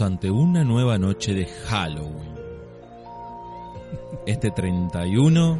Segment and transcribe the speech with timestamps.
[0.00, 2.34] ante una nueva noche de Halloween.
[4.26, 5.58] Este 31,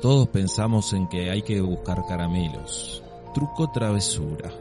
[0.00, 3.02] todos pensamos en que hay que buscar caramelos.
[3.34, 4.52] Truco travesura.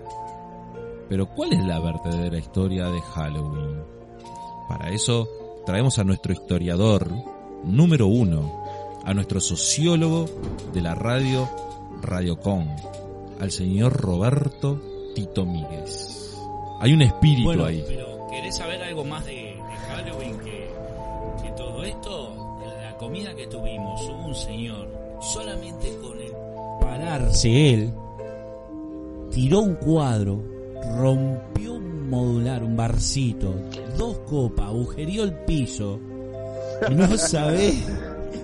[1.09, 3.83] Pero ¿cuál es la verdadera historia de Halloween?
[4.69, 5.27] Para eso
[5.65, 7.11] traemos a nuestro historiador
[7.63, 8.63] número uno,
[9.03, 10.25] a nuestro sociólogo
[10.73, 11.49] de la radio
[12.01, 12.67] Radiocon,
[13.39, 14.81] al señor Roberto
[15.13, 16.20] Tito Míguez.
[16.81, 17.83] Hay un espíritu Bueno, ahí.
[17.87, 19.55] pero ¿querés saber algo más de, de
[19.87, 20.67] Halloween que,
[21.43, 22.57] que todo esto?
[22.81, 24.87] La comida que tuvimos, hubo un señor,
[25.21, 26.31] solamente con el
[26.79, 27.93] pararse él,
[29.31, 30.41] tiró un cuadro,
[30.97, 33.53] rompió un modular, un barcito,
[33.97, 35.99] dos copas, agujerió el piso.
[36.89, 37.75] Y no sabés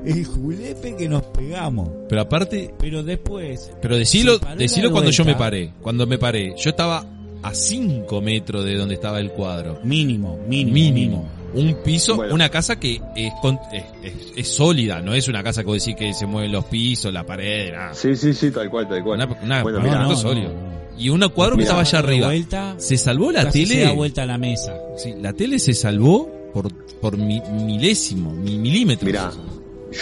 [0.06, 1.90] el julepe que nos pegamos.
[2.08, 3.72] Pero aparte, Pero después...
[3.82, 5.74] pero decilo, en decilo cuando yo me paré.
[5.82, 7.04] Cuando me paré, yo estaba
[7.48, 9.80] a 5 metros de donde estaba el cuadro.
[9.84, 11.30] Mínimo, mínimo, Mínimo.
[11.54, 12.36] Un piso, Bueno.
[12.36, 15.78] una casa que es, con- es, es- es sólida, no es una casa que vos
[15.84, 17.94] decís que se mueven los pisos, la pared, nada.
[17.94, 19.22] Sí, sí, sí, tal cual, tal cual.
[19.24, 20.16] Una, una- Bueno, mirá.
[20.16, 20.52] sólido.
[20.98, 22.28] Y un cuadro que estaba allá arriba.
[22.28, 23.76] vuelta, ¿Se salvó la casi tele?
[23.76, 24.74] se da vuelta a la mesa.
[24.98, 29.06] Sí, la tele se salvó por, por mi- milésimo, mi, milímetros.
[29.06, 29.32] Mirá,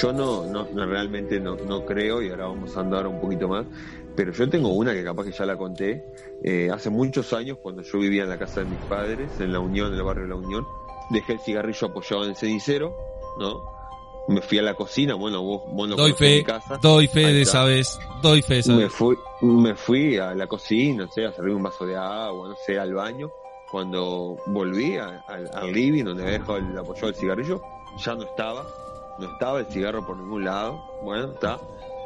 [0.01, 3.47] yo no, no, no, realmente no, no creo, y ahora vamos a andar un poquito
[3.47, 3.65] más,
[4.15, 6.05] pero yo tengo una que capaz que ya la conté,
[6.43, 9.59] eh, hace muchos años cuando yo vivía en la casa de mis padres, en la
[9.59, 10.65] Unión, en el barrio de la Unión,
[11.11, 12.95] dejé el cigarrillo apoyado en el cenicero,
[13.39, 13.75] ¿no?
[14.27, 16.79] Me fui a la cocina, bueno, vos, vos no Doy fe, mi casa.
[16.81, 18.91] doy fe de esa vez, doy fe de esa Me vez.
[18.91, 22.55] fui, me fui a la cocina, no sé, a servir un vaso de agua, no
[22.65, 23.29] sé, al baño.
[23.69, 27.61] Cuando volví a- al living donde había dejado el apoyado el cigarrillo,
[28.03, 28.65] ya no estaba,
[29.19, 30.79] no estaba el cigarro por ningún lado.
[31.03, 31.59] Bueno, está.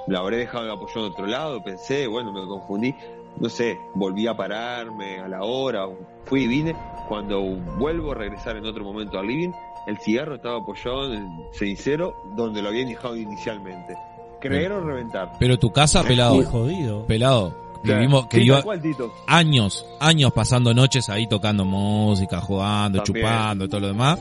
[0.09, 2.93] La habré dejado el apoyado en otro lado, pensé, bueno, me confundí.
[3.39, 5.87] No sé, volví a pararme a la hora,
[6.25, 6.75] fui y vine.
[7.07, 7.41] Cuando
[7.77, 9.51] vuelvo a regresar en otro momento al living,
[9.87, 13.95] el cigarro estaba apoyado en el cenicero donde lo habían dejado inicialmente.
[14.41, 15.33] Creer o reventar.
[15.39, 17.05] Pero tu casa, Muy pelado, jodido.
[17.05, 17.69] pelado.
[17.83, 18.81] Vivimos, que Sí, iba cual,
[19.27, 23.25] años, años pasando noches ahí tocando música, jugando, También.
[23.25, 24.19] chupando, todo lo demás.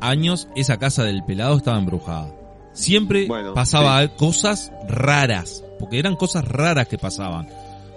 [0.00, 2.30] Años, esa casa del pelado estaba embrujada.
[2.76, 7.48] Siempre Bueno, pasaba cosas raras, porque eran cosas raras que pasaban.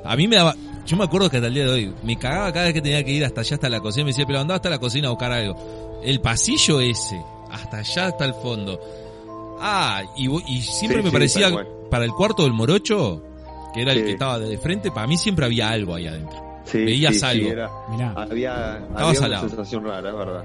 [0.05, 2.51] A mí me daba, yo me acuerdo que hasta el día de hoy, me cagaba
[2.53, 4.55] cada vez que tenía que ir hasta allá, hasta la cocina, me decía, pero andá
[4.55, 5.99] hasta la cocina a buscar algo.
[6.03, 8.79] El pasillo ese, hasta allá, hasta el fondo.
[9.59, 13.21] Ah, y, y siempre Sí, me sí, parecía, para el cuarto del morocho,
[13.73, 16.39] que era el que estaba de frente, para mí siempre había algo ahí adentro.
[16.63, 17.49] Sí, Veías sí, sí, algo.
[17.49, 20.43] era- Mirá, había, una sensación rara, es verdad.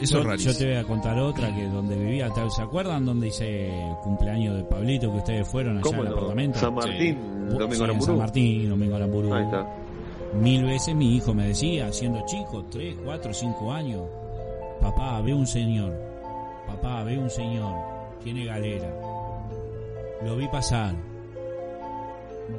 [0.00, 0.52] Eso yo, es rarísimo.
[0.52, 3.96] yo te voy a contar otra que donde vivía, tal- ¿se acuerdan donde hice el
[4.02, 6.14] cumpleaños de Pablito que ustedes fueron allá ¿Cómo al no?
[6.16, 6.58] apartamento?
[6.58, 8.18] San Martín, Sí, Domingo en San.
[8.18, 9.34] Martín, Domingo Aramburu.
[9.34, 9.66] Ahí está.
[10.40, 14.02] Mil veces mi hijo me decía, siendo chico, tres, cuatro, cinco años,
[14.80, 15.94] papá, ve un señor,
[16.66, 17.72] papá, ve un señor,
[18.22, 18.92] tiene galera.
[20.24, 20.94] Lo vi pasar.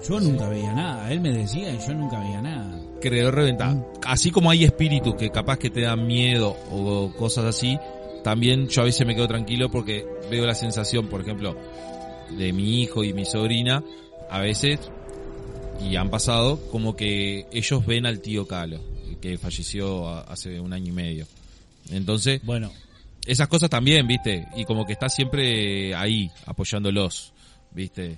[0.07, 2.79] Yo nunca veía nada, él me decía y yo nunca veía nada.
[3.05, 3.75] Creo reventar.
[3.75, 3.85] Mm.
[4.03, 7.77] Así como hay espíritus que capaz que te dan miedo o cosas así,
[8.23, 11.55] también yo a veces me quedo tranquilo porque veo la sensación, por ejemplo,
[12.35, 13.83] de mi hijo y mi sobrina,
[14.27, 14.79] a veces,
[15.79, 18.79] y han pasado, como que ellos ven al tío Calo,
[19.21, 21.27] que falleció hace un año y medio.
[21.91, 22.71] Entonces, Bueno,
[23.27, 27.33] esas cosas también, viste, y como que está siempre ahí, apoyándolos,
[27.69, 28.15] viste.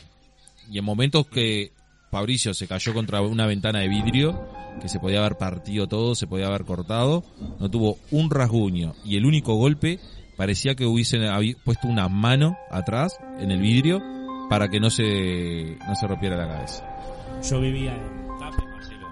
[0.71, 1.73] Y en momentos que
[2.11, 4.47] Fabricio se cayó contra una ventana de vidrio,
[4.81, 7.23] que se podía haber partido todo, se podía haber cortado,
[7.59, 9.99] no tuvo un rasguño, y el único golpe
[10.37, 11.21] parecía que hubiesen
[11.63, 14.01] puesto una mano atrás en el vidrio
[14.49, 16.97] para que no se, no se rompiera la cabeza.
[17.43, 19.07] Yo vivía en Tape, Marcelo.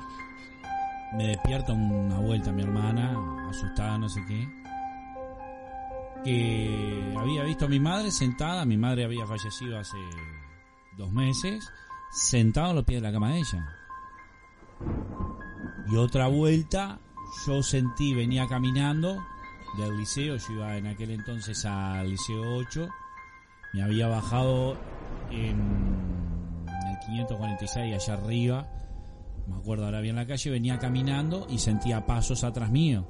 [1.14, 4.48] Me despierta una vuelta mi hermana, asustada, no sé qué.
[6.24, 9.98] Que había visto a mi madre sentada, mi madre había fallecido hace
[10.98, 11.70] dos meses,
[12.16, 13.76] sentada a los pies de la cama de ella.
[15.88, 17.00] Y otra vuelta,
[17.46, 19.22] yo sentí, venía caminando
[19.78, 22.88] del liceo, yo iba en aquel entonces al liceo 8,
[23.74, 24.78] me había bajado
[25.30, 28.68] en el 546 allá arriba,
[29.48, 33.06] me acuerdo ahora bien la calle, venía caminando y sentía pasos atrás mío.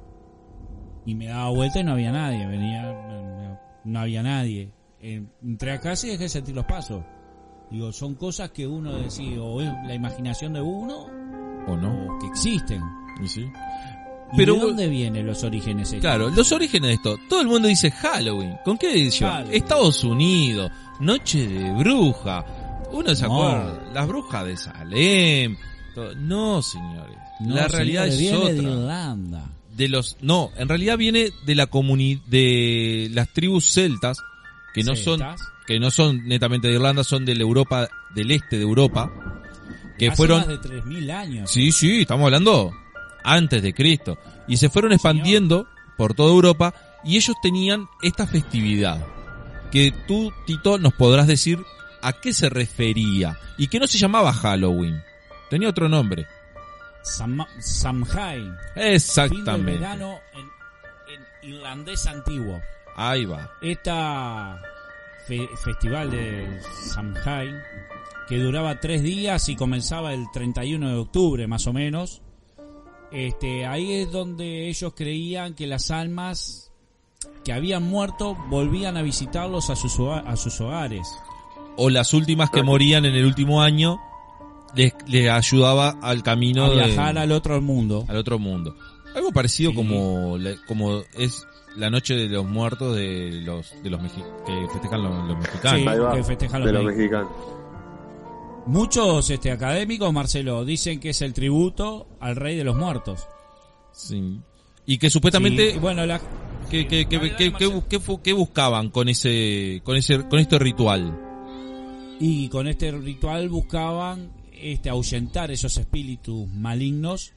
[1.06, 4.72] Y me daba vuelta y no había nadie, venía, no había nadie.
[5.00, 7.04] Eh, Entré a casa y dejé de sentir los pasos.
[7.70, 11.06] Digo, son cosas que uno decía, o es la imaginación de uno,
[11.66, 12.14] ¿O no?
[12.14, 12.80] o que existen.
[13.22, 13.44] Y sí.
[14.32, 16.00] ¿Y Pero de dónde vienen los orígenes estos?
[16.00, 17.16] Claro, los orígenes de esto.
[17.28, 18.56] Todo el mundo dice Halloween.
[18.64, 19.30] ¿Con qué edición?
[19.30, 19.54] Halloween.
[19.56, 20.70] Estados Unidos,
[21.00, 22.44] Noche de Bruja.
[22.92, 23.34] Uno se No.
[23.48, 25.56] acuerda, las brujas de Salem.
[25.94, 26.14] todo.
[26.16, 27.16] No, señores.
[27.40, 28.70] No, la realidad señores, es viene de otra.
[28.80, 29.50] Irlanda.
[29.76, 34.18] de los no, en realidad viene de la comunidad de las tribus celtas
[34.76, 35.20] que no son
[35.66, 39.10] que no son netamente de Irlanda, son de la Europa del este de Europa
[39.98, 41.50] que Hace fueron más de 3000 años.
[41.50, 42.70] Sí, sí, estamos hablando
[43.24, 44.18] antes de Cristo.
[44.46, 49.04] Y se fueron expandiendo por toda Europa y ellos tenían esta festividad.
[49.72, 51.58] Que tú, Tito, nos podrás decir
[52.02, 53.38] a qué se refería.
[53.58, 55.02] Y que no se llamaba Halloween.
[55.50, 56.26] Tenía otro nombre.
[57.02, 58.44] Sam- Samhain.
[58.74, 59.72] Fin del Exactamente.
[59.80, 62.60] verano en, en irlandés antiguo.
[62.96, 63.50] Ahí va.
[63.62, 64.60] Esta
[65.28, 66.60] fe- festival de
[66.94, 67.54] Samhain
[68.28, 72.22] que duraba tres días y comenzaba el 31 de octubre más o menos.
[73.12, 76.72] Este, ahí es donde ellos creían que las almas
[77.44, 81.06] que habían muerto volvían a visitarlos a sus, a sus hogares.
[81.76, 83.98] O las últimas que morían en el último año
[84.74, 88.04] les, les ayudaba al camino a de- viajar al otro mundo.
[88.08, 88.74] al otro mundo.
[89.16, 89.76] Algo parecido Sí.
[89.76, 90.36] como
[90.68, 91.46] como es
[91.76, 95.80] la noche de los muertos de los de los mexi- que festejan los, los mexicanos.
[95.82, 95.88] Sí.
[95.88, 97.30] Ahí va, que festejan los de los mexicanos.
[98.66, 103.26] Muchos este, académicos, Marcelo, dicen que es el tributo al rey de los muertos.
[103.92, 104.40] Sí.
[104.86, 106.20] Y que supuestamente Sí, bueno, la,
[106.70, 107.88] que, que, que, Dale, dale, que- que- Marcelo.
[107.88, 111.16] que fu- que buscaban con ese con ese con este ritual.
[112.18, 117.34] Y con este ritual buscaban este ahuyentar esos espíritus malignos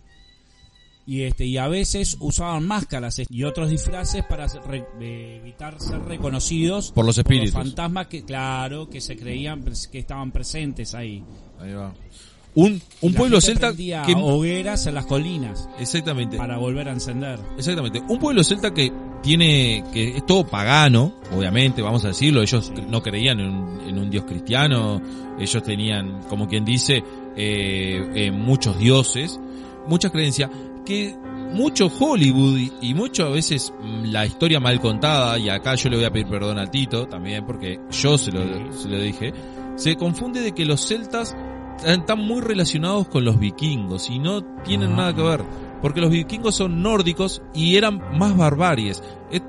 [1.09, 6.01] y este y a veces usaban máscaras y otros disfraces para re- eh, evitar ser
[6.03, 7.51] reconocidos Por los espíritus.
[7.51, 11.23] fantasmas que claro que se creían que estaban presentes ahí.
[11.59, 11.93] Ahí va.
[12.55, 17.39] Un un La pueblo celta que hogueras en las colinas exactamente para volver a encender.
[17.57, 18.01] Exactamente.
[18.07, 18.91] Un pueblo celta que
[19.23, 22.41] tiene, que es todo pagano, obviamente, vamos a decirlo.
[22.41, 25.01] Ellos no creían en un, en un dios cristiano.
[25.39, 27.03] Ellos tenían, como quien dice,
[27.37, 29.39] eh, eh, muchos dioses,
[29.87, 30.49] muchas creencias,
[30.89, 31.15] que
[31.53, 35.89] mucho Hollywood y, y mucho a veces mm, la historia mal contada, y acá yo
[35.89, 38.81] le voy a pedir perdón a Tito también, porque yo se lo, Sí.
[38.83, 39.33] se lo dije,
[39.75, 41.35] se confunde de que los celtas
[41.85, 44.95] están muy relacionados con los vikingos y no tienen Ah.
[44.95, 45.43] nada que ver
[45.81, 49.01] porque los vikingos son nórdicos y eran más barbaries.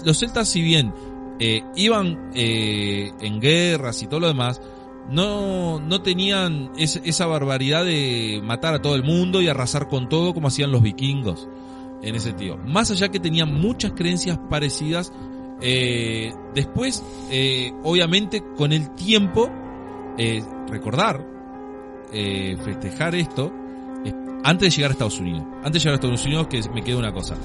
[0.04, 0.94] Los celtas, si bien
[1.40, 4.60] eh, iban eh, en guerras y todo lo demás,
[5.08, 10.08] no, no tenían es- esa barbaridad de matar a todo el mundo y arrasar con
[10.08, 11.48] todo como hacían los vikingos
[12.02, 12.56] en ese sentido.
[12.58, 15.12] Más allá que tenían muchas creencias parecidas,
[15.60, 19.50] eh, después, eh, obviamente, con el tiempo,
[20.16, 21.26] eh, recordar,
[22.64, 23.52] festejar esto,
[24.42, 25.44] antes de llegar a Estados Unidos.
[25.62, 27.36] Antes de llegar a Estados Unidos, que me queda una cosa.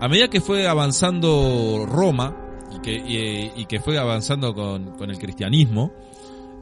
[0.00, 2.36] A medida que fue avanzando Roma,
[2.72, 5.92] y que, fue avanzando con el cristianismo,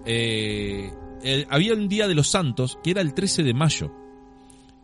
[0.07, 0.91] eh,
[1.23, 3.93] el- había un día de los santos que era el 13 de mayo.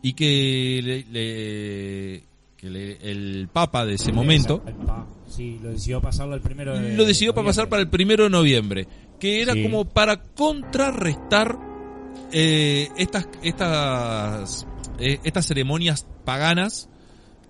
[0.02, 2.24] Y que, le- le-
[2.58, 4.62] que le- el papa de ese momento
[5.28, 8.30] Sí, lo decidió pasarlo el primero de lo decidió para pasar para el primero de
[8.30, 8.86] noviembre,
[9.18, 9.62] que era Sí.
[9.62, 11.58] como para contrarrestar
[12.32, 14.66] eh, estas estas
[14.98, 16.88] eh, estas ceremonias paganas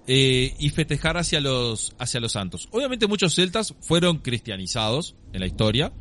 [0.07, 2.69] eh, y festejar hacia los hacia los santos.
[2.71, 5.93] Obviamente muchos celtas fueron cristianizados en la historia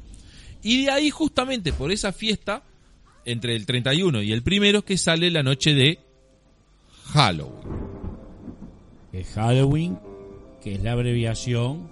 [0.64, 2.64] y de ahí justamente por esa fiesta
[3.26, 6.00] entre el 31 y el primero que sale la noche de
[7.14, 7.84] Halloween.
[9.12, 10.00] Es Halloween,
[10.62, 11.88] que es la abreviación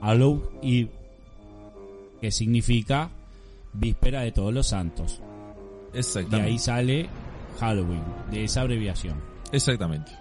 [0.00, 0.90] Hallow Eve,
[2.20, 3.10] que significa
[3.72, 5.20] víspera de todos los santos.
[5.92, 6.50] De Exactamente.
[6.50, 7.08] ahí sale
[7.60, 9.20] Halloween, de esa abreviación.
[9.52, 10.12] Exactamente.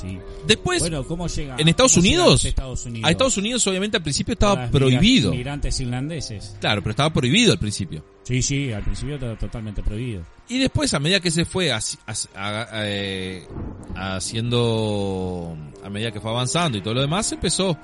[0.00, 0.18] Sí.
[0.46, 1.56] Después Bueno, ¿cómo llega?
[1.58, 2.44] ¿En Estados cómo Unidos?
[2.44, 3.08] a Estados Unidos?
[3.08, 5.30] A Estados Unidos obviamente al principio estaba las prohibido.
[5.32, 6.56] migra- Migrantes irlandeses.
[6.60, 8.04] Claro, pero estaba prohibido al principio.
[8.22, 10.22] Sí, sí, al principio estaba totalmente prohibido.
[10.48, 11.80] Y después, a medida que se fue a-
[12.84, 13.46] eh,
[13.94, 17.76] haciendo, a medida que fue avanzando y todo lo demás, empezó.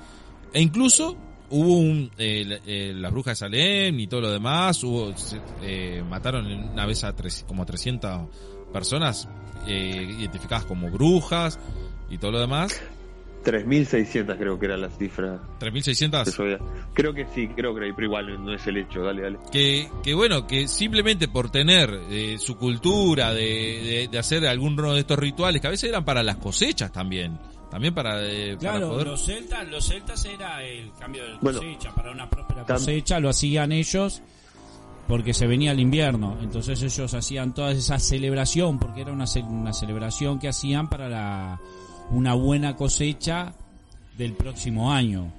[0.53, 1.15] E incluso
[1.49, 5.13] hubo un, eh, eh, las brujas de Salem y todo lo demás, hubo,
[5.61, 8.27] eh, mataron una vez a tres, como a 300
[8.73, 9.27] personas
[9.67, 11.59] eh, identificadas como brujas
[12.09, 12.81] y todo lo demás.
[13.45, 15.39] 3.600 creo que era la cifra.
[15.59, 16.35] que 3.600.
[16.37, 16.59] yo había-
[16.93, 19.01] Creo que sí, creo que pero igual no es el hecho.
[19.03, 19.37] Dale, dale.
[19.51, 24.93] que, que bueno, que simplemente por tener eh, su cultura de, de, de hacer alguno
[24.93, 27.37] de estos rituales, que a veces eran para las cosechas también,
[27.71, 29.07] también para, eh, para Claro, poder...
[29.07, 33.19] los celtas, los celtas era el cambio de Bueno, cosecha para una próspera tam- cosecha,
[33.21, 34.21] lo hacían ellos
[35.07, 39.39] porque se venía el invierno, entonces ellos hacían toda esa celebración porque era una, ce-
[39.41, 41.61] una celebración que hacían para la
[42.11, 43.53] una buena cosecha
[44.17, 45.31] del próximo año.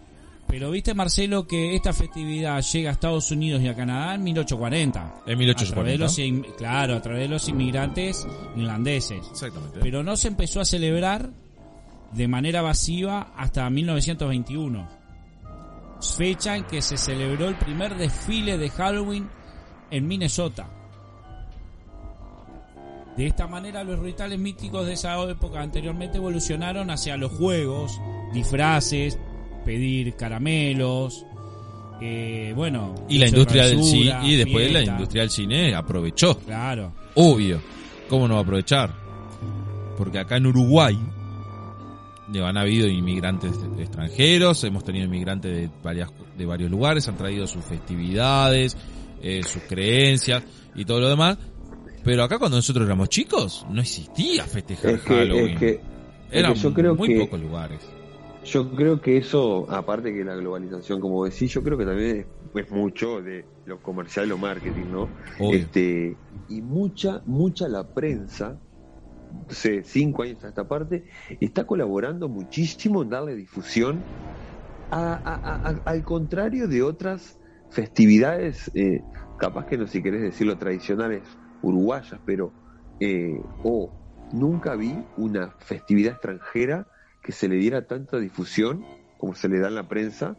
[0.46, 5.22] Pero viste Marcelo que esta festividad llega a Estados Unidos y a Canadá en 1840.
[5.26, 5.74] En A 1840.
[5.74, 9.20] través de los, in- claro, a través de los inmigrantes irlandeses.
[9.30, 9.78] Exactamente.
[9.82, 11.28] Pero no se empezó a celebrar
[12.12, 14.88] de manera masiva hasta 1921,
[16.16, 19.28] fecha en que se celebró el primer desfile de Halloween
[19.90, 20.68] en Minnesota.
[23.18, 28.00] De esta manera los rituales místicos de esa época anteriormente evolucionaron hacia los juegos,
[28.32, 29.18] disfraces,
[29.64, 31.26] pedir caramelos,
[32.00, 36.38] eh, bueno, Y la industria del cine, y después la industria del cine aprovechó.
[36.38, 36.92] Claro.
[37.16, 37.60] Obvio.
[38.08, 38.94] ¿Cómo no va a aprovechar?
[39.96, 40.96] Porque acá en Uruguay
[42.40, 47.64] han habido inmigrantes extranjeros, hemos tenido inmigrantes de, varias, de varios lugares, han traído sus
[47.64, 48.76] festividades,
[49.20, 50.44] eh, sus creencias
[50.76, 51.36] y todo lo demás.
[52.08, 55.48] Pero acá cuando nosotros éramos chicos no existía festejar Es que, Halloween.
[55.50, 55.80] es que, es
[56.30, 57.86] Eran que yo creo muy que pocos lugares.
[58.46, 62.70] Yo creo que eso, aparte que la globalización, como decís, yo creo que también es,
[62.70, 65.10] mucho de lo comercial y lo marketing, ¿no?
[65.38, 65.58] Obvio.
[65.58, 66.16] Este,
[66.48, 68.58] y mucha, mucha la prensa,
[69.50, 71.04] hace cinco años a esta parte,
[71.42, 74.02] está colaborando muchísimo en darle difusión
[74.90, 77.38] a- a- a- a- al contrario de otras
[77.68, 79.02] festividades, eh,
[79.38, 81.20] capaz que no si querés decirlo tradicionales
[81.62, 82.52] uruguayas, pero
[83.00, 83.90] eh, o
[84.32, 86.86] nunca vi una festividad extranjera
[87.22, 88.84] que se le diera tanta difusión
[89.18, 90.36] como se le da en la prensa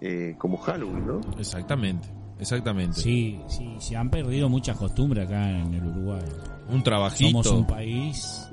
[0.00, 1.20] eh, como Halloween, ¿no?
[1.38, 2.08] Exactamente,
[2.40, 3.00] exactamente.
[3.00, 6.22] Sí, sí, se han perdido muchas costumbres acá en el Uruguay.
[6.68, 7.42] Un trabajito.
[7.42, 8.48] Somos un país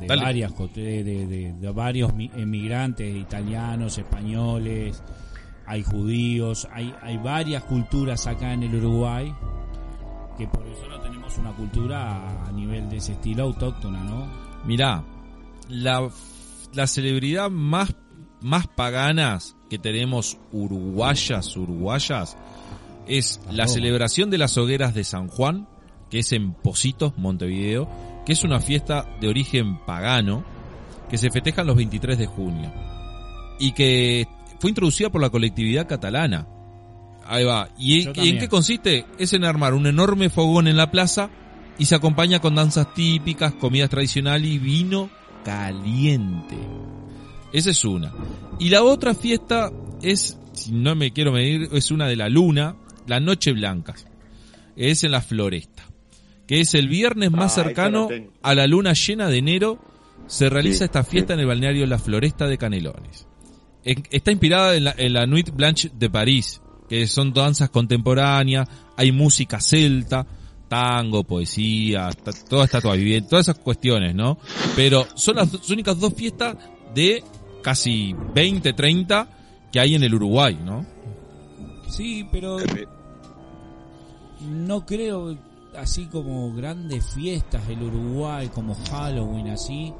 [0.00, 0.22] de Dale.
[0.22, 5.02] varias de, de- de- de varios mi- emigrantes italianos, españoles,
[5.66, 9.32] hay judíos, hay hay varias culturas acá en el Uruguay
[10.36, 14.26] que por eso no tenemos una cultura a, nivel de ese estilo autóctona, ¿no?
[14.64, 15.04] Mirá,
[15.68, 16.08] la,
[16.72, 17.94] la celebridad más,
[18.40, 22.36] más paganas que tenemos uruguayas, uruguayas,
[23.06, 25.68] es la celebración de las hogueras de San Juan,
[26.10, 27.88] que es en Positos, Montevideo,
[28.24, 30.44] que es una fiesta de origen pagano,
[31.08, 32.72] que se festeja los 23 de junio,
[33.58, 34.28] y que
[34.60, 36.46] fue introducida por la colectividad catalana.
[37.26, 37.68] Ahí va.
[37.78, 39.06] ¿Y, en qué consiste?
[39.18, 41.30] Es en armar un enorme fogón en la plaza
[41.78, 45.10] y se acompaña con danzas típicas, comidas tradicionales y vino
[45.44, 46.56] caliente.
[47.52, 48.12] Esa es una.
[48.58, 52.76] Y la otra fiesta es, si no me quiero medir, es una de la luna,
[53.06, 53.94] la Noche Blanca.
[54.76, 55.82] Es en la Floresta.
[56.46, 58.08] Que es el viernes más Ah, cercano
[58.42, 59.78] a la luna llena de enero.
[60.26, 61.34] Se realiza Sí, esta fiesta sí.
[61.34, 63.26] en el balneario La Floresta de Canelones.
[63.84, 66.61] En- Está inspirada en la, en la Nuit Blanche de París,
[66.92, 68.68] que son danzas contemporáneas,
[68.98, 70.26] hay música celta,
[70.68, 72.10] tango, poesía,
[72.50, 74.36] toda estatua viviente, todas esas cuestiones, ¿no?
[74.76, 76.54] Pero son las únicas dos fiestas
[76.94, 77.24] de
[77.62, 79.26] casi 20, 30
[79.72, 80.84] que hay en el Uruguay, ¿no?
[81.88, 82.58] Sí, pero
[84.50, 85.34] no creo
[85.74, 89.94] así como grandes fiestas del Uruguay como Halloween así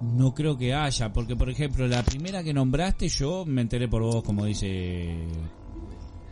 [0.00, 4.02] no creo que haya porque por ejemplo la primera que nombraste yo me enteré por
[4.02, 5.26] vos como dice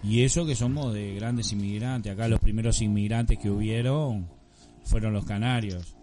[0.03, 4.29] y eso que somos de grandes inmigrantes acá los primeros inmigrantes que hubieron
[4.85, 5.95] fueron los canarios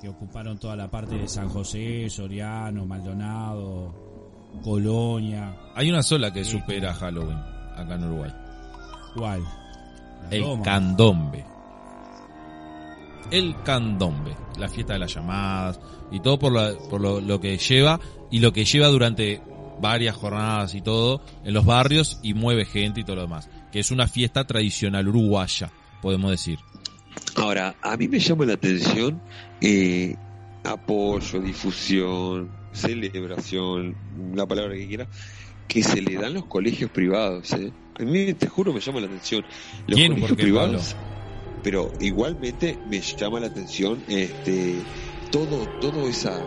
[0.00, 3.92] que ocuparon toda la parte de San José Soriano Maldonado
[4.62, 6.52] Colonia Hay una sola que Sí.
[6.58, 7.38] supera Halloween
[7.76, 8.30] acá en Uruguay.
[9.14, 9.42] ¿cuál?
[10.22, 10.62] La El Roma.
[10.62, 11.44] candombe.
[13.30, 17.56] El candombe, la fiesta de las llamadas y todo por, la- por lo, lo que
[17.58, 19.40] lleva y lo que lleva durante
[19.80, 23.48] varias jornadas y todo en los barrios y mueve gente y todo lo demás.
[23.72, 25.70] Que es una fiesta tradicional uruguaya,
[26.02, 26.58] podemos decir.
[27.36, 29.20] Ahora, a mí me llama la atención
[29.60, 30.16] eh,
[30.64, 33.96] apoyo, difusión, celebración,
[34.34, 35.06] la palabra que quiera,
[35.68, 37.52] que se le dan los colegios privados.
[37.52, 37.72] ¿eh?
[37.98, 39.44] A mí, te juro, me llama la atención.
[39.86, 40.08] Los ¿Quién?
[40.12, 40.96] colegios ¿Por qué, privados,
[41.60, 44.88] pero igualmente me llama la atención este
[45.30, 46.46] todo, todo esa...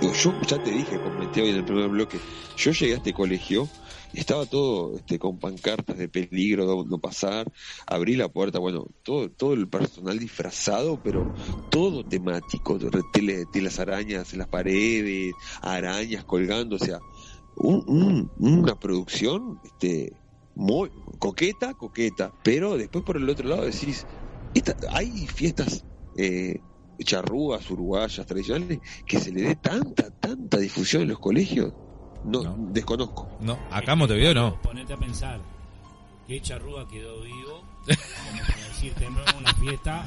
[0.00, 2.22] yo ya te dije, comenté hoy en el primer bloque,
[2.56, 3.72] yo llegué a este colegio
[4.12, 7.50] estaba todo este, con pancartas de peligro, no, pasar,
[7.86, 11.30] abrí la puerta, bueno, todo, todo el personal disfrazado, pero
[11.68, 17.00] todo temático, de tele- telas arañas en las paredes, arañas colgando, o sea,
[17.54, 20.20] un- un- una producción este,
[20.54, 24.06] muy coqueta, coqueta, pero después por el otro lado decís,
[24.54, 25.84] esta- hay fiestas
[26.16, 26.60] eh,
[27.04, 31.72] charrúas, uruguayas, tradicionales, que se le dé tanta, tanta difusión en los colegios,
[32.24, 32.56] no, No.
[32.72, 33.28] desconozco.
[33.40, 34.60] No, acá en Montevideo no.
[34.62, 35.40] Ponete a pensar.
[36.26, 37.62] ¿Qué charrúa quedó vivo?
[37.86, 40.04] Como para decir, tenemos una fiesta.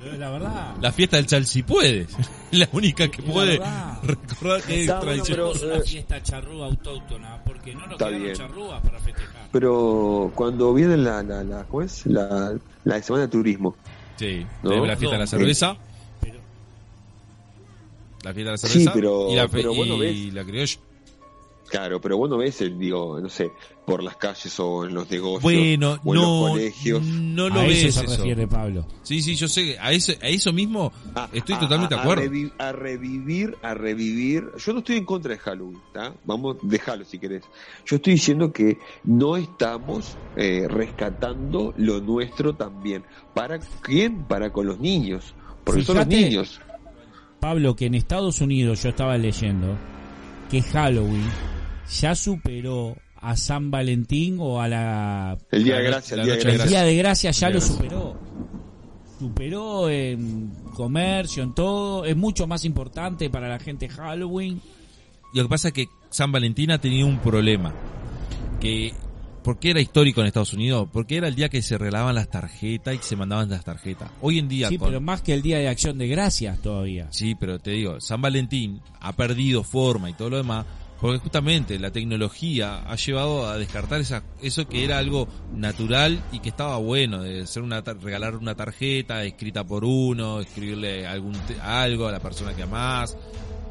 [0.00, 0.76] Pero es la verdad.
[0.80, 2.08] La fiesta del chal si puedes.
[2.52, 3.60] La única que Es puede
[4.02, 5.24] recordar que es bueno, tradicional.
[5.24, 7.42] Tenemos pero, una eh, fiesta charrúa autóctona.
[7.44, 9.37] Porque no nos quedaron charrúas para festejar.
[9.50, 12.04] Pero cuando viene la, la, la, ¿cómo es?
[12.06, 13.74] La, la semana de turismo,
[14.16, 14.84] Sí, ¿No?
[14.84, 15.30] la fiesta de la No.
[15.30, 15.76] cerveza.
[16.20, 16.38] Pero
[18.24, 20.78] la fiesta de la Sí, cerveza pero- y, la, pero no y ves- la criolla.
[21.68, 23.52] Claro, pero vos no ves, eh, digo, no sé,
[23.84, 27.02] por las calles o en los negocios Bueno, o en no, los colegios.
[27.02, 28.16] no lo a ves eso se eso.
[28.16, 28.86] refiere Pablo.
[29.02, 32.22] Sí, sí, yo sé, a eso, a eso mismo a- estoy a- totalmente de acuerdo.
[32.22, 34.44] A, revi- a revivir, a revivir.
[34.58, 36.14] Yo no estoy en contra de Halloween, ¿tá?
[36.24, 37.42] Vamos, déjalo si querés.
[37.86, 43.04] Yo estoy diciendo que no estamos eh, rescatando lo nuestro también.
[43.34, 44.24] ¿Para quién?
[44.24, 45.34] Para con los niños.
[45.64, 46.60] Porque son los Fíjate- niños.
[47.40, 49.76] Pablo, que en Estados Unidos yo estaba leyendo
[50.50, 51.28] que Halloween
[51.90, 56.34] ya superó a San Valentín o a la El día de gracia, la el día
[56.36, 56.78] de noche de el gracia.
[56.80, 57.74] Día de Gracia ya lo Gracia.
[57.74, 58.16] superó.
[59.18, 62.04] Superó en comercio, en todo.
[62.04, 64.60] Es mucho más importante para la gente Halloween.
[65.34, 67.74] Lo que pasa es que San Valentín ha tenido un problema.
[68.60, 68.92] Que,
[69.42, 70.88] ¿Por qué era histórico en Estados Unidos?
[70.92, 74.10] Porque era el día que se regalaban las tarjetas y se mandaban las tarjetas.
[74.20, 77.08] Hoy en día Sí, con- pero más que el Día de Acción de Gracias todavía.
[77.10, 80.64] Sí, pero te digo, San Valentín ha perdido forma y todo lo demás,
[81.00, 86.40] porque justamente la tecnología ha llevado a descartar esa, eso que era algo natural y
[86.40, 92.08] que estaba bueno, de ser una regalar una tarjeta escrita por uno, escribirle algún algo
[92.08, 93.16] a la persona que amás,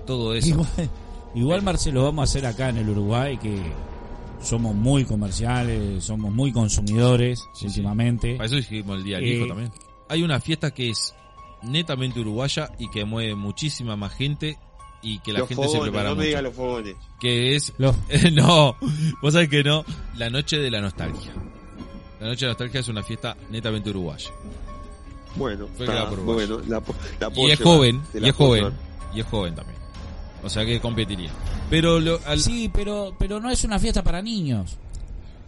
[0.06, 0.50] todo eso.
[0.50, 0.90] Igual,
[1.36, 3.62] igual, Marcelo, vamos a hacer acá en el Uruguay que
[4.42, 8.36] somos muy comerciales, somos muy consumidores Sí, últimamente.
[8.36, 9.72] Para eso dijimos el día del Eh, hijo también.
[10.10, 11.14] Hay una fiesta que es
[11.64, 14.58] netamente uruguaya y que mueve muchísima más gente
[15.02, 16.96] y que la Los gente se prepara no me digas los fogones.
[17.20, 17.96] Que es Los-
[18.34, 18.76] no,
[19.22, 19.86] vos sabés que no.
[20.18, 21.32] La noche de la nostalgia.
[22.20, 24.30] La noche de la nostalgia es una fiesta netamente uruguaya.
[25.36, 26.34] Bueno, Fue está, creada por vos.
[26.36, 26.82] bueno, la,
[27.20, 28.74] la Y es llevar, joven, y es joven, llevar.
[29.14, 29.78] y es joven también.
[30.44, 31.30] O sea que competiría.
[31.70, 34.78] Pero lo, al- Sí, pero, pero no es una fiesta para niños.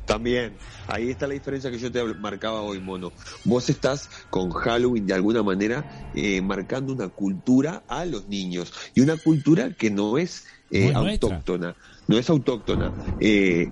[0.10, 3.14] También, ahí está la diferencia que yo te marcaba hoy, mono.
[3.44, 9.02] Vos estás con Halloween de alguna manera eh, marcando una cultura a los niños y
[9.02, 11.76] una cultura que no es eh, autóctona,
[12.08, 12.92] no es autóctona.
[13.20, 13.70] Eh,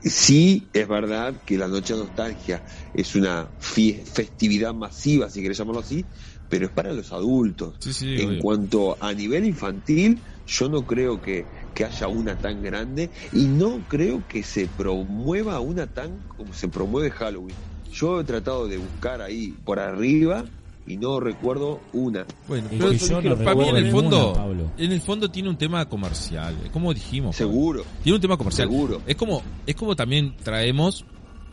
[0.00, 2.62] sí es verdad que la Noche de Nostalgia
[2.94, 6.04] es una festividad masiva, si querés llamarlo así,
[6.48, 7.74] pero es para los adultos.
[7.80, 8.40] Sí, sí, en obvio.
[8.40, 13.80] cuanto a nivel infantil, yo no creo que, que haya una tan grande y no
[13.88, 17.54] creo que se promueva una tan como se promueve Halloween.
[17.92, 20.44] Yo he tratado de buscar ahí por arriba
[20.86, 22.24] y no recuerdo una.
[22.48, 25.88] bueno, pero yo no para mí en el fondo, en el fondo tiene un tema
[25.88, 27.36] comercial, como dijimos.
[27.36, 27.52] Pablo.
[27.52, 28.68] Seguro, Tiene un tema comercial.
[28.68, 29.02] seguro.
[29.06, 31.04] Es como, es como también traemos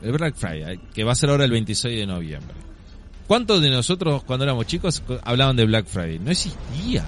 [0.01, 2.55] el Black Friday, que va a ser ahora el 26 de noviembre.
[3.27, 6.19] ¿Cuántos de nosotros cuando éramos chicos hablaban de Black Friday?
[6.19, 7.05] No existía.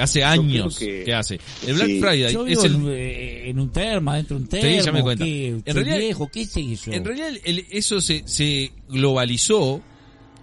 [0.00, 1.38] Que hace años que, que- hace.
[1.66, 2.00] El Black Sí.
[2.00, 4.82] Friday Yo es vivo el, en, eh, en un terma, dentro de un termo.
[4.84, 5.24] ya me cuenta.
[5.24, 5.48] ¿qué?
[5.48, 6.30] En ¿Qué realidad- viejo?
[6.32, 6.92] ¿Qué es eso?
[6.92, 9.82] En realidad el- eso se, se globalizó,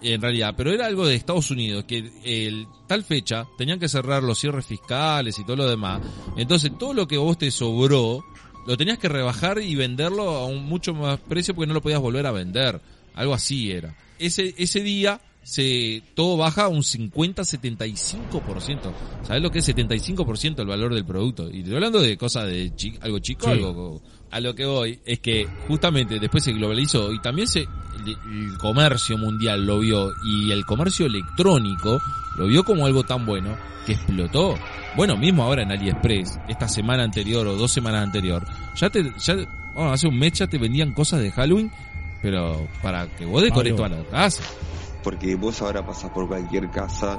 [0.02, 4.22] en realidad, pero era algo de Estados Unidos, que el, tal fecha tenían que cerrar
[4.22, 6.02] los cierres fiscales y todo lo demás.
[6.38, 8.24] Entonces todo lo que vos te sobró,
[8.68, 12.00] lo tenías que rebajar y venderlo a un mucho más precio porque no lo podías
[12.00, 12.80] volver a vender.
[13.16, 13.96] Algo así era.
[14.20, 18.92] Ese, ese día se todo baja un 50-75%.
[19.24, 21.50] ¿Sabes lo que es 75% el valor del producto?
[21.50, 23.52] Y estoy hablando de cosas de chi- algo chico, Sí.
[23.52, 28.58] algo a lo que voy es que justamente después se globalizó y también se el,
[28.60, 32.02] comercio mundial lo vio y el comercio electrónico
[32.38, 33.56] lo vio como algo tan bueno
[33.86, 34.56] que explotó.
[34.98, 39.36] Bueno, mismo ahora en AliExpress, esta semana anterior o dos semanas anterior, ya te, ya,
[39.74, 41.72] bueno, hace un mes ya te vendían cosas de Halloween,
[42.22, 44.44] pero para que vos decores toda la casa.
[45.08, 47.18] Porque vos ahora pasas por cualquier casa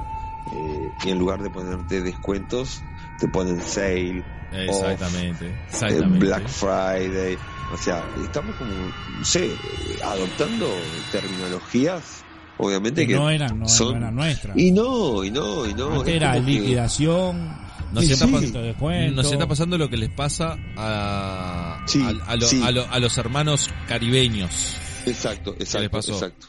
[0.51, 2.83] eh, y en lugar de ponerte descuentos,
[3.17, 6.19] te ponen sale, Exactamente, eh, exactamente.
[6.19, 7.35] Black Friday.
[7.73, 9.55] O sea, estamos como, no sé,
[10.03, 10.71] adoptando
[11.11, 12.23] terminologías,
[12.59, 14.55] obviamente que que no eran, no, son- no eran nuestras.
[14.55, 15.91] Y no, y no, y no.
[15.93, 19.15] Antes es era como que- liquidación, Nos Sí, está, sí.
[19.15, 22.61] nos está pasando lo que les pasa a, Sí, a, a lo- sí.
[22.63, 24.75] a lo- a los hermanos caribeños.
[25.07, 26.11] Exacto, exacto, pasó?
[26.13, 26.47] exacto.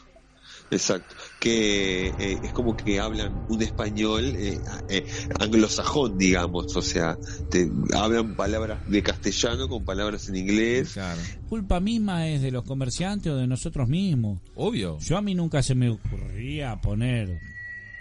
[0.69, 1.15] Exacto.
[1.41, 5.05] Que eh, es como que hablan un español eh, eh,
[5.39, 6.75] anglosajón, digamos.
[6.75, 7.17] O sea,
[7.49, 10.93] te hablan palabras de castellano con palabras en inglés.
[10.93, 11.19] Claro.
[11.49, 14.39] culpa misma es de los comerciantes o de nosotros mismos.
[14.53, 14.99] Obvio.
[14.99, 17.41] Yo a mí nunca se me ocurría poner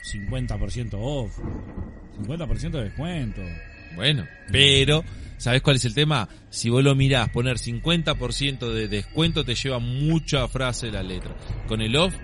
[0.04, 1.38] 50% off,
[2.22, 3.40] 50% de descuento.
[3.96, 5.02] Bueno, pero,
[5.38, 6.28] ¿sabes cuál es el tema?
[6.50, 11.34] Si vos lo mirás, poner 50% de descuento te lleva mucha frase de la letra.
[11.66, 12.14] Con el off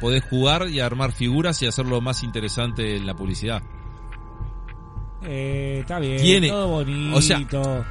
[0.00, 3.62] podés jugar y armar figuras y hacerlo más interesante en la publicidad.
[5.22, 7.16] Eh, está bien, Tiene- todo bonito.
[7.16, 7.46] o sea,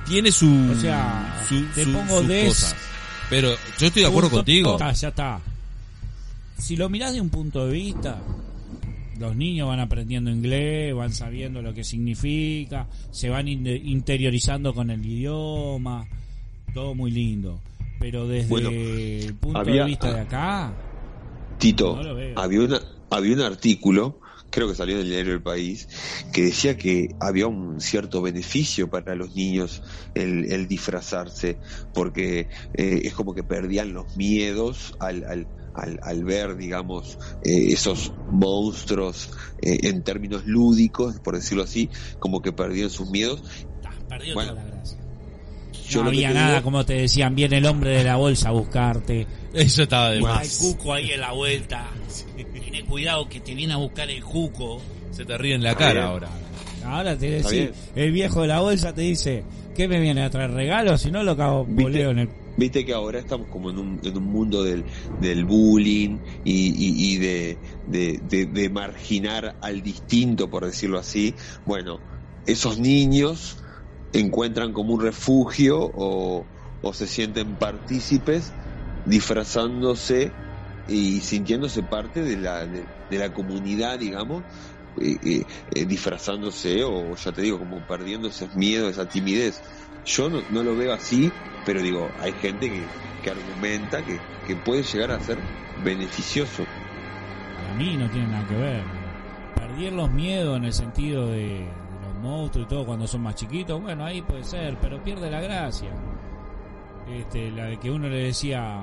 [0.08, 0.72] Tiene su...
[0.72, 2.76] O sea, su- te su- pongo des- cosas.
[3.30, 4.72] Pero yo estoy de acuerdo Punto- contigo.
[4.74, 5.40] Está, ya está.
[6.58, 8.20] Si lo mirás de un punto de vista
[9.20, 14.90] los niños van aprendiendo inglés, van sabiendo lo que significa, se van in- interiorizando con
[14.90, 16.08] el idioma,
[16.74, 17.60] todo muy lindo.
[18.00, 20.72] Pero desde Bueno, el punto había- de vista de acá,
[21.60, 24.20] Tito, No había, una, había un artículo,
[24.50, 25.88] creo que salió en el diario El País,
[26.34, 29.82] que decía que había un cierto beneficio para los niños
[30.16, 31.60] el, el disfrazarse,
[31.94, 37.72] porque eh, es como que perdían los miedos al, al, al, al ver, digamos, eh,
[37.74, 39.30] esos monstruos
[39.62, 43.42] eh, en términos lúdicos, por decirlo así, como que perdían sus miedos.
[43.86, 44.98] ah, perdió Bueno, toda la gracia.
[45.90, 48.52] Yo no había nada, digo- como te decían, viene el hombre de la bolsa a
[48.52, 49.28] buscarte.
[49.54, 50.58] Eso estaba de Bueno, Hay más.
[50.58, 51.90] cuco ahí en la vuelta.
[52.36, 54.82] Tiene cuidado que te viene a buscar el cuco.
[55.12, 56.30] Se te ríe en la cara ahora.
[56.84, 59.44] Ahora te decís, el viejo de la bolsa te dice,
[59.76, 61.02] ¿qué me viene a traer regalos?
[61.02, 62.30] Si no lo cago boleo en el...
[62.58, 64.86] Viste que ahora estamos como en un, en un mundo del,
[65.18, 71.36] del bullying y, y- y de, de, de- de marginar al distinto, por decirlo así.
[71.66, 72.02] Bueno,
[72.46, 73.58] esos niños
[74.12, 76.48] encuentran como un refugio o,
[76.82, 78.54] o se sienten partícipes
[79.06, 80.32] disfrazándose
[80.88, 82.86] y sintiéndose parte de la, de,
[83.18, 84.44] la comunidad, digamos,
[85.00, 89.62] eh, eh, eh, disfrazándose o ya te digo, como perdiendo ese miedo, esa timidez.
[90.06, 91.32] Yo no, no lo veo así,
[91.66, 92.84] pero digo, hay gente que,
[93.24, 95.38] que argumenta que, que puede llegar a ser
[95.84, 96.66] beneficioso.
[97.56, 98.84] Para mí no tiene nada que ver.
[99.56, 101.68] Perdí los miedos en el sentido de
[102.02, 105.42] los monstruos y todo cuando son más chiquitos, bueno, ahí puede ser, pero pierde la
[105.42, 105.92] gracia.
[107.14, 108.82] Este, la de que uno le decía,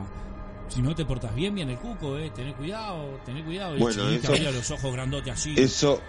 [0.69, 3.73] si no te portas bien, viene el cuco, eh, tené cuidado, tené cuidado.
[3.73, 5.55] Y el Bueno, eso- abría los ojos grandotes así.
[5.57, 6.01] Eso,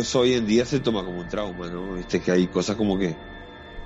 [0.00, 1.94] eso hoy en día se toma como un trauma, ¿no?
[1.94, 3.14] Viste que hay cosas como que...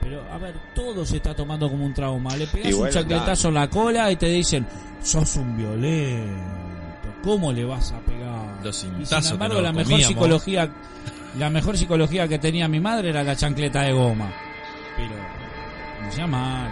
[0.01, 2.35] Pero, a ver, todo se está tomando como un trauma.
[2.37, 4.67] Le pegas un bueno, chancletazo en la cola y te dicen,
[5.03, 7.13] sos un violento.
[7.23, 8.65] ¿Cómo le vas a pegar?
[8.65, 10.07] Los Y sin embargo, la mejor comíamos.
[10.07, 10.71] psicología,
[11.39, 14.33] la mejor psicología que tenía mi madre era la chancleta de goma.
[14.97, 15.13] Pero,
[16.03, 16.71] no sea mal.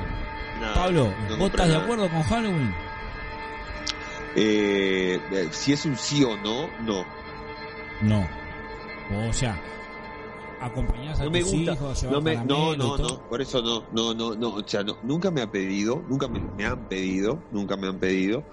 [0.74, 2.74] Pablo, no ¿vos estás de acuerdo con Halloween?
[4.36, 7.04] Eh, eh, si es un sí o no, no.
[8.02, 8.28] No.
[9.28, 9.60] O sea,
[10.60, 11.72] acompañás a No me tus gusta.
[11.72, 14.98] hijos, No, me, no, no, no, por eso no, no, no, no, o sea, no,
[15.02, 18.44] nunca me ha pedido, nunca me, me han pedido, nunca me han pedido.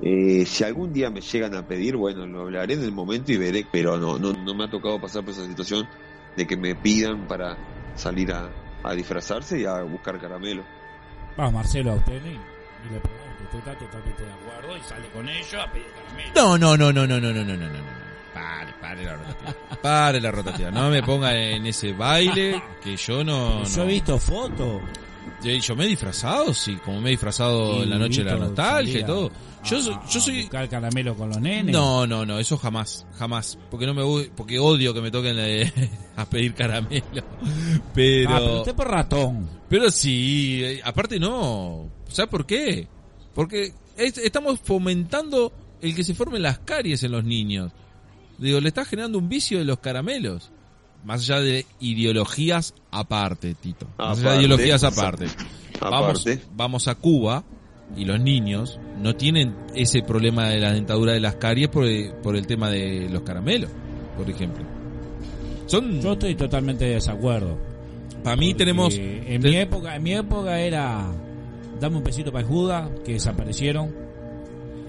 [0.00, 3.36] Eh, si algún día me llegan a pedir, bueno, lo hablaré en el momento y
[3.36, 5.88] veré, pero no, no, no me ha tocado pasar por esa situación
[6.36, 7.58] de que me pidan para
[7.96, 8.48] salir a,
[8.84, 10.64] a disfrazarse y a buscar caramelo.
[11.38, 14.76] Va Marcelo a usted y y le pregunto, ¿usted está totalmente de acuerdo?
[14.76, 16.32] Y sale con ellos a pedir caramelo.
[16.34, 18.08] No, no, no, no, no, no, no, no, no, no, no.
[18.34, 19.54] Pare, pare la rotativa.
[19.82, 20.70] Pare la rotativa.
[20.70, 23.64] No me ponga en ese baile que yo no.
[23.64, 23.90] Yo he no.
[23.92, 24.82] visto fotos.
[25.42, 28.36] Yo, yo me he disfrazado, sí, como me he disfrazado en la noche de la
[28.38, 29.30] nostalgia y todo.
[29.64, 30.40] Yo, a- soy- a yo soy.
[30.42, 31.72] buscar caramelo con los nenes.
[31.72, 33.58] No, no, no, eso jamás, jamás.
[33.70, 35.72] Porque no me voy- porque odio que me toquen eh,
[36.16, 37.02] a pedir caramelo.
[37.94, 38.30] Pero.
[38.30, 39.48] Ah, pero usted por ratón.
[39.68, 41.88] Pero sí, eh, aparte no.
[42.08, 42.86] ¿Sabes por qué?
[43.34, 47.72] Porque es- estamos fomentando el que se formen las caries en los niños.
[48.38, 50.50] Digo, le está generando un vicio de los caramelos.
[51.08, 53.86] Más allá de ideologías aparte, Tito.
[53.96, 55.26] Más allá de ideologías aparte.
[55.80, 57.44] Vamos, Aparte, vamos a Cuba
[57.96, 62.12] y los niños no tienen ese problema de la dentadura de las caries por el,
[62.22, 63.70] por el tema de los caramelos,
[64.18, 64.62] por ejemplo.
[65.64, 67.56] Son, Yo estoy totalmente de desacuerdo.
[68.22, 68.94] para mí tenemos...
[68.98, 71.10] En mi época, en mi época era.
[71.80, 73.94] Dame un pesito para el Judas, que desaparecieron.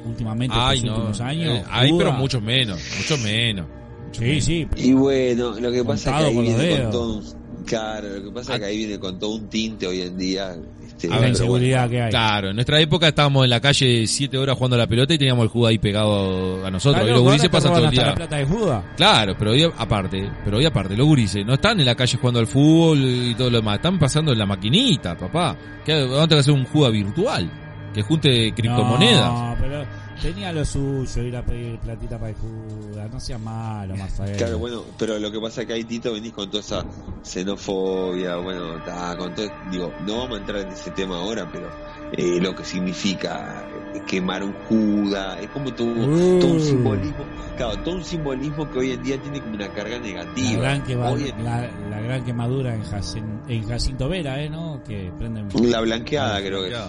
[0.04, 0.96] Últimamente, en los no.
[0.96, 1.60] últimos años.
[1.60, 3.66] Eh, Hay, pero mucho menos, mucho menos.
[4.10, 4.44] Mucho Sí, menos.
[4.44, 4.68] sí.
[4.78, 7.24] y bueno, lo que pasa es que ahí viene con todo un,
[7.66, 10.56] claro, lo que pasa es que ahí viene con todo un tinte hoy en día.
[10.86, 11.92] Este, A la inseguridad bueno.
[11.92, 12.10] que hay.
[12.10, 15.18] Claro, en nuestra época estábamos en la calle siete horas jugando a la pelota y
[15.18, 17.02] teníamos el jugo ahí pegado a nosotros.
[17.02, 18.06] Está Y los gurises pasan todo el día.
[18.08, 18.84] la plata de Judas.
[18.98, 22.42] Claro, pero hoy aparte, pero hoy aparte, los gurises no están en la calle jugando
[22.42, 25.56] al fútbol y todo lo demás, están pasando en la maquinita, papá.
[25.86, 27.50] Que vamos a tener que hacer un juego virtual,
[27.94, 29.32] que junte criptomonedas.
[29.32, 29.86] No, pero
[30.22, 33.12] tenía lo suyo, ir a pedir platita para el Judas.
[33.12, 34.38] No sea malo, Marcelo.
[34.38, 36.86] Claro, bueno, pero lo que pasa es que ahí, Tito, venís con toda esa
[37.24, 41.70] xenofobia, bueno, ta, con todo, digo, no vamos a entrar en ese tema ahora, pero
[42.14, 46.40] eh, lo que significa eh, quemar un Judas, es como todo, Uh.
[46.40, 47.24] todo un simbolismo,
[47.58, 50.62] claro, todo un simbolismo que hoy en día tiene como una carga La negativa.
[50.62, 54.50] gran, Hoy en- la, la gran quemadura en, Jacin- en Jacinto Vera, ¿eh?
[54.50, 54.82] ¿No?
[54.86, 55.48] Que prenden.
[55.70, 56.80] la blanqueada creo que es.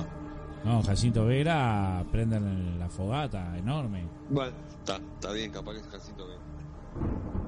[0.64, 4.06] No, Jacinto Vera prenden la fogata enorme.
[4.28, 4.52] Bueno,
[4.84, 7.39] está bien, capaz que es Jacinto Vera.